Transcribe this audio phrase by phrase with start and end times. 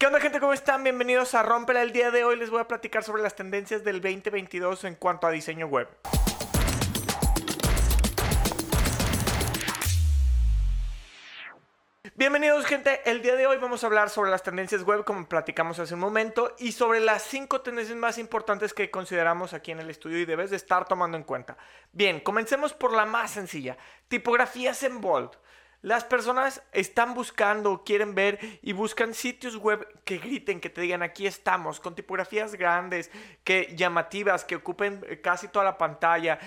[0.00, 0.40] ¿Qué onda gente?
[0.40, 0.82] ¿Cómo están?
[0.82, 1.82] Bienvenidos a Rompela.
[1.82, 5.26] El día de hoy les voy a platicar sobre las tendencias del 2022 en cuanto
[5.26, 5.88] a diseño web.
[12.14, 15.78] Bienvenidos gente, el día de hoy vamos a hablar sobre las tendencias web como platicamos
[15.78, 19.90] hace un momento y sobre las cinco tendencias más importantes que consideramos aquí en el
[19.90, 21.58] estudio y debes de estar tomando en cuenta.
[21.92, 23.76] Bien, comencemos por la más sencilla,
[24.08, 25.32] tipografías en bold.
[25.82, 31.02] Las personas están buscando, quieren ver y buscan sitios web que griten, que te digan
[31.02, 33.10] aquí estamos, con tipografías grandes,
[33.44, 36.38] que llamativas, que ocupen casi toda la pantalla,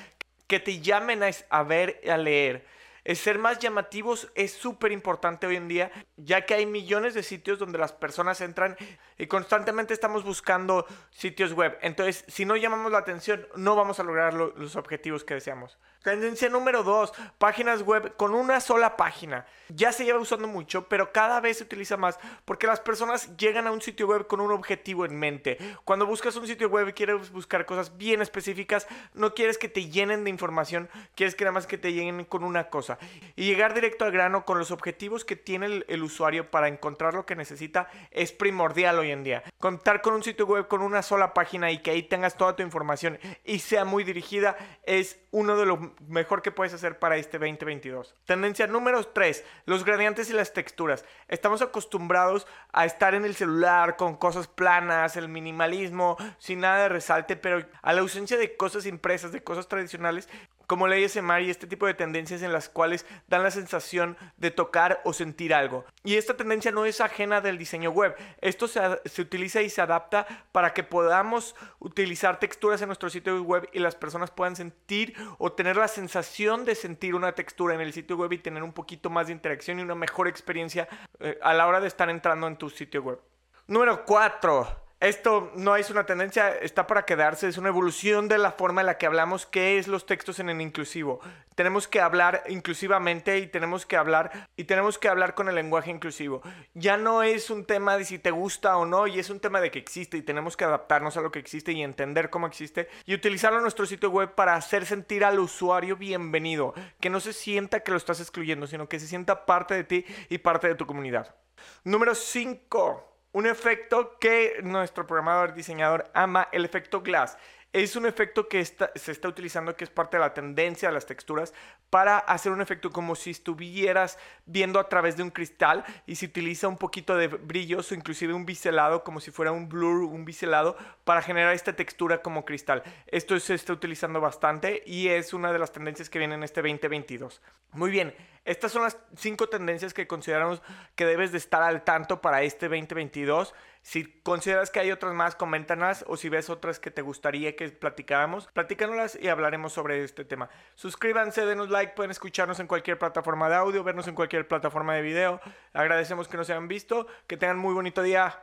[0.45, 2.67] que te llamen a, a ver, a leer.
[3.05, 7.59] Ser más llamativos es súper importante hoy en día, ya que hay millones de sitios
[7.59, 8.77] donde las personas entran
[9.17, 11.77] y constantemente estamos buscando sitios web.
[11.81, 15.77] Entonces, si no llamamos la atención, no vamos a lograr los objetivos que deseamos.
[16.03, 19.45] Tendencia número 2, páginas web con una sola página.
[19.69, 23.67] Ya se lleva usando mucho, pero cada vez se utiliza más porque las personas llegan
[23.67, 25.57] a un sitio web con un objetivo en mente.
[25.85, 29.89] Cuando buscas un sitio web y quieres buscar cosas bien específicas, no quieres que te
[29.89, 32.92] llenen de información, quieres que nada más que te llenen con una cosa.
[33.35, 37.25] Y llegar directo al grano con los objetivos que tiene el, usuario para encontrar lo
[37.25, 39.43] que necesita es primordial hoy en día.
[39.59, 42.63] Contar con un sitio web con una sola página y que ahí tengas toda tu
[42.63, 47.39] información y sea muy dirigida es uno de los mejor que puedes hacer para este
[47.39, 48.15] 2022.
[48.25, 51.05] Tendencia número 3, los gradientes y las texturas.
[51.27, 56.89] Estamos acostumbrados a estar en el celular con cosas planas, el minimalismo, sin nada de
[56.89, 60.29] resalte, pero a la ausencia de cosas impresas, de cosas tradicionales,
[60.67, 65.01] como ASMR y este tipo de tendencias en las cuales dan la sensación de tocar
[65.03, 65.85] o sentir algo.
[66.03, 68.15] Y esta tendencia no es ajena del diseño web.
[68.41, 73.41] Esto se, se, utiliza y se adapta para que podamos utilizar texturas en nuestro sitio
[73.43, 77.81] web y las personas puedan sentir o tener la sensación de sentir una textura en
[77.81, 80.87] el sitio web y tener un poquito más de interacción y una mejor experiencia
[81.19, 83.19] eh, a la hora de estar entrando en tu sitio web.
[83.67, 88.51] Número 4 esto no es una tendencia, está para quedarse, es una evolución de la
[88.51, 91.19] forma en la que hablamos qué es los textos en el inclusivo.
[91.55, 95.91] Tenemos que hablar inclusivamente y tenemos que hablar y tenemos que hablar con el lenguaje
[95.91, 96.41] inclusivo.
[96.73, 99.59] Ya no es un tema de si te gusta o no, y es un tema
[99.59, 102.87] de que existe y tenemos que adaptarnos a lo que existe y entender cómo existe
[103.05, 107.33] y utilizarlo en nuestro sitio web para hacer sentir al usuario bienvenido, que no se
[107.33, 110.75] sienta que lo estás excluyendo, sino que se sienta parte de ti y parte de
[110.75, 111.35] tu comunidad.
[111.83, 117.37] Número 5 un efecto que nuestro programador diseñador ama, el efecto glass.
[117.73, 121.07] Es un efecto que se está utilizando, que es parte de la tendencia de las
[121.07, 121.55] texturas,
[121.89, 126.27] para hacer un efecto como si estuvieras viendo a través de un cristal y se
[126.27, 130.23] utiliza un poquito de brillos o inclusive un biselado, como si fuera un blur, un
[130.23, 132.83] biselado, para generar esta textura como cristal.
[133.07, 136.61] Esto se está utilizando bastante y es una de las tendencias que vienen en este
[136.61, 137.41] 2022.
[137.71, 138.13] Muy bien,
[138.45, 140.61] estas son las cinco tendencias que consideramos
[140.95, 143.55] que debes de estar al tanto para este 2022.
[143.83, 147.67] Si consideras que hay otras más, coméntanos o si ves otras que te gustaría que
[147.69, 150.49] platicáramos, platícanoslas y hablaremos sobre este tema.
[150.75, 155.01] Suscríbanse, denos like, pueden escucharnos en cualquier plataforma de audio, vernos en cualquier plataforma de
[155.01, 155.41] video.
[155.73, 158.41] Agradecemos que nos hayan visto, que tengan muy bonito día.